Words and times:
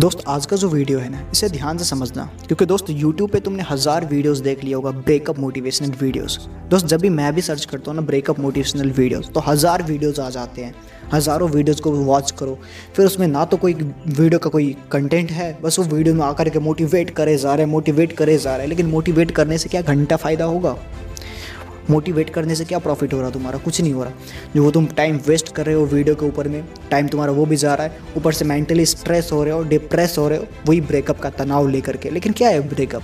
दोस्त, 0.00 0.22
आज 0.28 0.44
का 0.46 0.56
जो 0.56 0.68
वीडियो 0.68 0.98
है 0.98 1.08
ना, 1.08 1.18
इसे 1.32 1.48
ध्यान 1.48 1.78
से 1.78 1.84
समझना, 1.84 2.24
क्योंकि 2.46 2.66
दोस्त 2.66 2.86
यूट्यूब 2.90 3.30
पे 3.30 3.40
तुमने 3.40 3.62
हज़ार 3.62 4.04
वीडियोस 4.04 4.38
देख 4.38 4.62
लिया 4.64 4.76
होगा 4.76 4.90
ब्रेकअप 4.90 5.38
मोटिवेशनल 5.38 5.90
वीडियोस 6.00 6.38
दोस्त, 6.70 6.86
जब 6.86 7.00
भी 7.00 7.08
मैं 7.10 7.32
भी 7.34 7.42
सर्च 7.42 7.64
करता 7.64 7.90
हूँ 7.90 7.96
ना 7.96 8.06
ब्रेकअप 8.06 8.38
मोटिवेशनल 8.40 8.90
वीडियोस 8.90 9.30
तो 9.34 9.40
हज़ार 9.40 9.82
वीडियोस 9.82 10.20
आ 10.20 10.30
जाते 10.30 10.62
हैं। 10.62 10.74
हज़ारों 11.12 11.48
वीडियोस 11.50 11.80
को 11.80 11.90
वॉच 11.92 12.30
करो। 12.30 12.58
फिर 12.96 13.06
उसमें 13.06 13.26
ना 13.28 13.44
तो 13.44 13.56
कोई 13.56 13.74
वीडियो 13.74 14.38
का 14.38 14.50
कोई 14.50 14.74
कंटेंट 14.92 15.30
है, 15.30 15.56
बस 15.62 15.78
वो 15.78 15.84
वीडियो 15.86 16.14
में 16.14 16.24
आकर 16.24 16.48
के 16.48 16.58
मोटिवेट 16.60 17.10
करे 17.10 17.36
जा 17.36 17.54
रहे 17.54 17.66
हैं 17.66 17.72
मोटिवेट 17.72 18.16
करे 18.16 18.38
जा 18.38 18.50
रहे 18.50 18.60
हैं, 18.60 18.68
लेकिन 18.68 18.86
मोटिवेट 18.86 19.30
करने 19.30 19.58
से 19.58 19.68
क्या 19.68 19.82
घंटा 19.82 20.16
फ़ायदा 20.16 20.44
होगा? 20.44 20.76
मोटिवेट 21.90 22.30
करने 22.30 22.54
से 22.54 22.64
क्या 22.64 22.78
प्रॉफिट 22.78 23.14
हो 23.14 23.20
रहा 23.20 23.30
तुम्हारा? 23.30 23.58
कुछ 23.58 23.80
नहीं 23.80 23.92
हो 23.92 24.04
रहा। 24.04 24.12
जो 24.56 24.64
वो 24.64 24.70
तुम 24.70 24.86
टाइम 24.86 25.20
वेस्ट 25.26 25.52
कर 25.52 25.66
रहे 25.66 25.74
हो 25.74 25.84
वीडियो 25.84 26.14
के 26.14 26.26
ऊपर 26.26 26.48
में 26.48 26.64
टाइम 26.90 27.08
तुम्हारा 27.08 27.32
वो 27.32 27.46
भी 27.46 27.56
जा 27.56 27.74
रहा 27.74 27.86
है। 27.86 27.98
ऊपर 28.16 28.32
से 28.32 28.44
मेंटली 28.44 28.86
स्ट्रेस 28.86 29.28
हो 29.32 29.44
रहे 29.44 29.52
हो 29.52 29.62
डिप्रेस 29.62 30.18
हो 30.18 30.28
रहे 30.28 30.38
हो, 30.38 30.46
वही 30.66 30.80
ब्रेकअप 30.80 31.20
का 31.20 31.30
तनाव 31.30 31.68
लेकर 31.68 31.96
के। 31.96 32.10
लेकिन 32.10 32.32
क्या 32.32 32.48
है 32.48 32.68
ब्रेकअप 32.68 33.02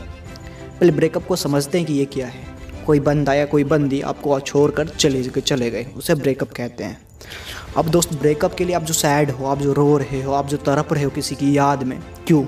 पहले 0.81 0.93
ब्रेकअप 0.93 1.27
को 1.27 1.37
समझते 1.37 1.79
हैं 1.79 1.87
कि 1.87 1.95
ये 1.95 2.05
क्या 2.05 2.27
है। 2.27 2.59
कोई 2.87 3.01
बंद 3.01 3.29
आया 3.29 3.45
कोई 3.45 3.65
बंदी 3.65 4.01
आपको 4.01 4.41
छोड़ 4.41 4.71
कर 4.71 4.89
चले 4.89 5.41
चले 5.41 5.71
गए। 5.71 5.87
उसे 5.97 6.15
ब्रेकअप 6.15 6.53
कहते 6.53 6.85
हैं। 6.85 7.01
अब 7.77 7.89
दोस्त 7.89 8.15
ब्रेकअप 8.15 8.55
के 8.55 8.65
लिए 8.65 8.77
आप 8.77 8.83
जो 8.83 8.95
सैड 8.95 9.31
हो, 9.31 9.47
आप 9.47 9.59
जो 9.59 9.73
रो 9.73 9.97
रहे 9.97 10.23
हो, 10.23 10.33
आप 10.33 10.49
जो 10.49 10.57
तड़प 10.57 10.93
रहे 10.93 11.05
हो 11.05 11.11
किसी 11.11 11.35
की 11.35 11.57
याद 11.57 11.83
में, 11.83 11.99
क्यों? 12.27 12.45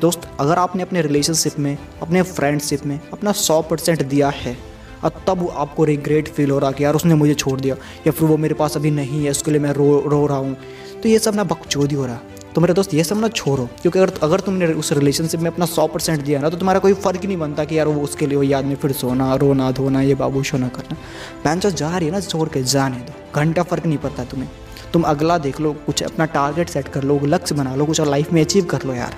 दोस्त, 0.00 0.20
अगर 0.40 0.58
आपने 0.58 0.82
अपने 0.82 1.02
रिलेशनशिप 1.02 1.58
में, 1.58 1.78
अपने 2.02 2.22
फ्रेंडशिप 2.22 2.86
में 2.86 3.00
अपना 3.12 3.32
सौ 3.32 3.62
परसेंट 3.62 4.02
दिया 4.02 4.28
है 4.28 4.73
और 5.04 5.22
तब 5.26 5.48
आपको 5.56 5.84
रिग्रेट 5.84 6.28
फील 6.28 6.50
हो 6.50 6.58
रहा 6.58 6.70
कि 6.70 6.84
यार 6.84 6.94
उसने 6.94 7.14
मुझे 7.14 7.34
छोड़ 7.34 7.60
दिया, 7.60 7.76
या 8.06 8.12
फिर 8.12 8.28
वो 8.28 8.36
मेरे 8.36 8.54
पास 8.54 8.76
अभी 8.76 8.90
नहीं 8.90 9.24
है, 9.24 9.30
उसके 9.30 9.50
लिए 9.50 9.60
मैं 9.60 9.72
रो 9.72 9.98
रो 10.06 10.26
रहा 10.26 10.38
हूँ। 10.38 10.56
तो 11.02 11.08
ये 11.08 11.18
सब 11.18 11.34
ना 11.34 11.44
बकचोदी 11.44 11.94
हो 11.94 12.06
रहा। 12.06 12.18
तो 12.54 12.60
मेरे 12.60 12.74
दोस्त, 12.74 12.92
ये 12.94 13.04
सब 13.04 13.18
ना 13.20 13.28
छोड़ो, 13.28 13.68
क्योंकि 13.82 13.98
अगर 13.98 14.12
अगर 14.22 14.40
तुमने 14.40 14.66
उस 14.74 14.92
रिलेशनशिप 14.92 15.40
में 15.40 15.50
अपना 15.50 15.66
सौ 15.66 15.86
परसेंट 15.86 16.24
दिया 16.24 16.40
ना 16.40 16.48
तो 16.50 16.56
तुम्हारा 16.56 16.80
कोई 16.80 16.92
फ़र्क 16.94 17.20
ही 17.20 17.28
नहीं 17.28 17.36
बनता 17.36 17.64
कि 17.64 17.78
यार 17.78 17.86
वो 17.86 18.02
उसके 18.02 18.26
लिए 18.26 18.36
वो 18.36 18.42
याद 18.42 18.64
में 18.64 18.74
फिर 18.76 18.92
सोना, 18.92 19.34
रोना, 19.34 19.70
धोना, 19.70 20.02
ये 20.02 20.14
बाबू, 20.14 20.42
शोना, 20.42 20.68
करना। 20.68 21.54
जो 21.54 21.70
जा 21.70 21.96
रही 21.96 22.06
है 22.06 22.12
ना 22.12 22.20
छोड़ 22.20 22.48
के 22.48 22.62
जाने 22.64 22.96
दो। 22.98 23.12
घंटा 23.34 23.62
फ़र्क 23.62 23.86
नहीं 23.86 23.98
पड़ता 23.98 24.24
तुम्हें। 24.24 24.48
तुम 24.92 25.02
अगला 25.02 25.38
देख 25.38 25.60
लो, 25.60 25.72
कुछ 25.86 26.02
अपना 26.02 26.24
टारगेट 26.26 26.68
सेट 26.68 26.88
कर 26.88 27.02
लो, 27.02 27.18
लक्ष्य 27.24 27.54
बना 27.54 27.74
लो, 27.74 27.86
कुछ 27.86 28.00
लाइफ 28.00 28.32
में 28.32 28.40
अचीव 28.42 28.64
कर 28.64 28.82
लो 28.82 28.94
यार। 28.94 29.16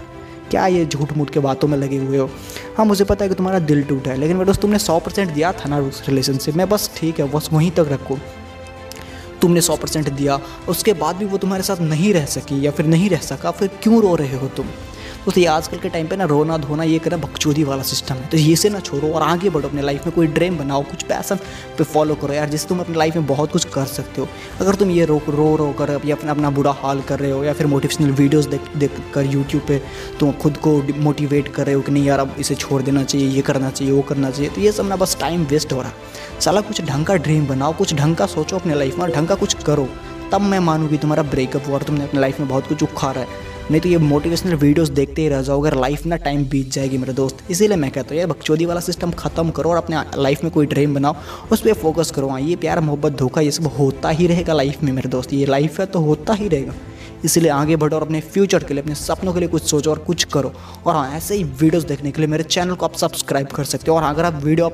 क्या 0.51 0.67
ये 0.67 0.85
झूठ 0.87 1.13
मूठ 1.13 1.31
के 1.31 1.41
बातों 1.41 1.69
में 1.69 1.77
लगे 1.79 1.97
हुए 1.97 2.19
हो? 2.19 2.31
हाँ 2.77 2.87
मुझे 2.87 3.05
पता 3.05 3.25
है 3.25 3.29
कि 3.29 3.35
तुम्हारा 3.35 3.59
दिल 3.59 3.83
टूटा 3.83 4.11
है, 4.11 4.17
लेकिन 4.17 4.45
दोस्त, 4.45 4.61
तुमने 4.61 4.79
सौ 4.79 4.99
परसेंट 4.99 5.31
दिया 5.31 5.53
था 5.53 5.69
ना 5.69 5.79
उस 5.79 6.03
रिलेशनशिप 6.09 6.55
में। 6.55 6.69
बस 6.69 6.91
ठीक 6.97 7.21
है, 7.21 7.31
बस 7.33 7.49
वहीं 7.53 7.71
तक 7.71 7.89
रखो। 7.89 8.19
तुमने 9.41 9.61
सौ 9.61 9.77
परसेंट 9.77 10.09
दिया, 10.13 10.41
उसके 10.69 10.93
बाद 10.93 11.17
भी 11.17 11.25
वो 11.25 11.39
तुम्हारे 11.39 11.63
साथ 11.63 11.81
नहीं 11.81 12.13
रह 12.15 12.25
सकी 12.25 12.65
या 12.67 12.71
फिर 12.71 12.87
नहीं 12.87 13.11
रह 13.11 13.21
सका, 13.21 13.51
फिर 13.51 13.71
क्यों 13.83 14.03
रो 14.03 14.15
रहे 14.15 14.37
हो 14.37 14.49
तुम? 14.49 14.67
तो 15.27 15.41
ये 15.41 15.47
आजकल 15.47 15.79
के 15.79 15.89
टाइम 15.89 16.07
पे 16.07 16.17
ना 16.17 16.25
रोना 16.25 16.57
धोना 16.59 16.83
ये 16.83 16.99
करना 16.99 17.17
बकचोदी 17.17 17.65
वाला 17.65 17.83
सिस्टम 17.83 18.15
है। 18.15 18.29
तो 18.29 18.37
ये 18.37 18.55
से 18.57 18.69
ना 18.71 18.81
छोड़ो 18.81 19.11
और 19.11 19.23
आगे 19.23 19.51
बढ़ो 19.51 19.69
अपने 19.69 19.83
लाइफ 19.83 20.07
में, 20.07 20.15
कोई 20.15 20.27
ड्रीम 20.29 20.59
बनाओ, 20.59 20.83
कुछ 20.83 21.03
पैसन 21.03 21.39
पे 21.79 21.85
फॉलो 21.85 22.15
करो 22.15 22.35
यार, 22.35 22.49
जिससे 22.49 22.69
तुम 22.69 22.81
अपनी 22.81 22.97
लाइफ 22.97 23.17
में 23.17 23.27
बहुत 23.27 23.53
कुछ 23.53 23.65
कर 23.65 23.85
सकते 23.87 24.21
हो। 24.21 24.29
अगर 24.61 24.75
तुम 24.75 24.91
ये 24.91 25.05
रो 25.05 25.21
रो 25.29 25.55
रो 25.57 25.71
कर 25.79 26.01
या 26.05 26.17
अपना 26.17 26.31
अपना 26.31 26.51
बुरा 26.51 26.73
हाल 26.73 27.01
कर 27.01 27.19
रहे 27.19 27.31
हो 27.31 27.43
या 27.45 27.53
फिर 27.53 27.67
मोटिवेशनल 27.67 28.11
वीडियोज़ 28.13 28.49
देख 28.49 28.71
देख 28.77 29.01
कर 29.15 29.27
यूट्यूब 29.27 29.63
पर 29.63 29.83
तुम 30.21 30.33
खुद 30.33 30.57
को 30.57 30.81
मोटिवेट 30.99 31.49
कर 31.49 31.67
रहे 31.67 31.75
हो 31.75 31.81
कि 31.81 31.93
नहीं 31.93 32.05
यार, 32.05 32.21
अब 32.21 32.35
इसे 32.39 32.55
छोड़ 32.55 32.83
देना 32.83 33.05
चाहिए, 33.05 33.29
ये 33.29 33.43
करना 33.43 33.71
चाहिए, 33.71 33.93
वो 33.93 34.03
करना 34.03 34.31
चाहिए 34.31 34.51
तो 34.51 34.61
ये 34.61 34.73
सब 34.73 34.89
ना 34.89 34.97
बस 34.97 35.17
टाइम 35.21 35.45
वेस्ट 35.45 35.73
हो 35.73 35.81
रहा 35.81 35.89
है। 35.89 36.41
साला 36.41 36.61
कुछ 36.61 36.81
ढंग 36.83 37.07
का 37.07 37.15
ड्रीम 37.17 37.47
बनाओ, 37.47 37.73
कुछ 37.73 37.95
ढंग 37.95 38.17
का 38.17 38.27
सोचो 38.27 38.57
अपने 38.57 38.75
लाइफ 38.75 38.99
में 38.99 39.11
ढंग 39.11 39.29
का 39.29 39.35
कुछ 39.35 39.55
करो। 39.65 39.89
तब 40.33 40.41
मैं 40.41 40.59
मानूँ 40.61 40.97
तुम्हारा 40.97 41.23
ब्रेकअप 41.25 41.67
हुआ 41.67 41.75
और 41.75 41.83
तुमने 41.83 42.05
अपनी 42.05 42.21
लाइफ 42.21 42.41
में 42.41 42.49
बहुत 42.49 42.67
कुछ 42.69 42.83
उखाड़ा 42.83 43.21
है। 43.21 43.27
नहीं 43.71 43.81
तो 43.81 43.89
ये 43.89 43.99
मोटिवेशनल 43.99 44.55
वीडियोस 44.55 44.89
देखते 44.89 45.23
ही 45.23 45.29
रह 45.29 45.41
जाओगे 45.43 45.69
अगर 45.69 45.79
लाइफ 45.81 46.05
ना 46.07 46.17
टाइम 46.17 46.45
बीत 46.49 46.71
जाएगी 46.73 46.99
मेरे 46.99 47.13
दोस्त। 47.13 47.39
इसीलिए 47.51 47.77
मैं 47.77 47.91
कहता 47.91 48.15
हूँ 48.15 48.21
ये 48.21 48.27
बकचोदी 48.27 48.67
वाला 48.67 48.81
सिस्टम 48.81 49.11
खत्म 49.13 49.51
करो 49.51 49.71
और 49.71 49.77
अपने 49.77 50.03
लाइफ 50.17 50.45
में 50.45 50.53
कोई 50.53 50.67
ड्रीम 50.67 50.95
बनाओ। 50.95 51.15
उस 51.53 51.61
पर 51.61 51.73
फोकस 51.75 52.11
करो। 52.11 52.29
हाँ 52.29 52.41
ये 52.41 52.57
प्यार, 52.57 52.81
मोहब्बत, 52.81 53.13
धोखा, 53.13 53.41
ये 53.41 53.51
सब 53.51 53.67
होता 53.79 54.11
ही 54.11 54.27
रहेगा 54.27 54.53
लाइफ 54.53 54.83
में 54.83 54.93
मेरे 54.93 55.09
दोस्त। 55.09 55.33
ये 55.33 55.47
लाइफ 55.47 55.81
है 55.81 55.87
तो 55.87 56.01
होता 56.01 56.35
ही 56.35 56.49
रहेगा। 56.49 56.75
इसीलिए 57.25 57.51
आगे 57.51 57.77
बढ़ो 57.77 57.97
और 57.97 58.03
अपने 58.03 58.21
फ्यूचर 58.23 58.65
के 58.65 58.75
लिए, 58.75 58.83
अपने 58.83 58.95
सपनों 58.95 59.33
के 59.33 59.41
लिए 59.41 59.49
कुछ 59.49 59.63
सोचो 59.63 59.91
और 59.91 59.99
कुछ 59.99 60.25
करो। 60.25 60.53
और 60.87 60.95
हाँ 60.95 61.11
ऐसे 61.17 61.35
ही 61.35 61.45
वीडियोस 61.45 61.85
देखने 61.85 62.11
के 62.11 62.21
लिए 62.21 62.29
मेरे 62.29 62.45
चैनल 62.45 62.75
को 62.75 62.87
आप 62.87 62.95
सब्सक्राइब 62.97 63.47
कर 63.49 63.65
सकते 63.65 63.91
हो। 63.91 63.97
और 63.97 64.03
अगर 64.05 64.25
आप 64.25 64.43
वीडियो 64.45 64.71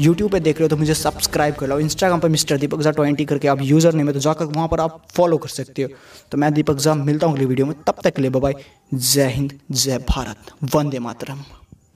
यूट्यूब 0.00 0.30
पर 0.32 0.38
देख 0.38 0.56
रहे 0.56 0.64
हो 0.64 0.68
तो 0.68 0.76
मुझे 0.76 0.94
सब्सक्राइब 0.94 1.54
कर 1.54 1.66
लो 1.66 1.78
इंस्टाग्राम 1.80 2.20
पर 2.20 2.28
मिस्टर 2.28 2.58
दीपक 2.58 2.80
झा 2.80 2.90
ट्वेंटी 2.90 3.24
करके 3.24 3.48
आप 3.48 3.62
यूज़र 3.62 3.94
नेम 3.94 4.06
है 4.06 4.12
तो 4.12 4.20
जाकर 4.20 4.44
वहाँ 4.46 4.68
पर 4.68 4.80
आप 4.80 5.02
फॉलो 5.10 5.38
कर 5.38 5.48
सकते 5.48 5.82
हो। 5.82 5.88
तो 6.32 6.38
मैं 6.38 6.52
दीपक 6.54 6.76
झा 6.76 6.94
मिलता 6.94 7.26
हूँ 7.26 7.34
अगली 7.34 7.46
वीडियो 7.46 7.66
में। 7.66 7.74
तब 7.86 8.00
तक 8.04 8.14
के 8.14 8.22
लिए 8.22 8.30
बाय 8.30 8.54
जय 8.94 9.28
हिंद, 9.28 9.58
जय 9.70 9.98
भारत। 10.08 10.52
वंदे 10.74 10.98
मातरम। 11.00 11.42